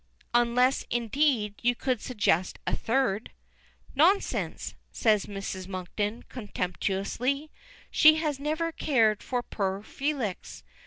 "Unless, 0.33 0.83
indeed, 0.89 1.53
you 1.61 1.75
could 1.75 2.01
suggest 2.01 2.57
a 2.65 2.75
third." 2.75 3.29
"Nonsense!" 3.93 4.73
says 4.91 5.27
Mrs. 5.27 5.67
Monkton, 5.67 6.23
contemptuously. 6.27 7.51
"She 7.91 8.15
has 8.15 8.39
never 8.39 8.71
cared 8.71 9.21
for 9.21 9.43
poor 9.43 9.83
Felix. 9.83 10.63